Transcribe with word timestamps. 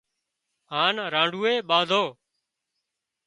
هانَ 0.71 0.95
رانڍوئي 1.13 1.55
ٻاڌيو 1.69 2.03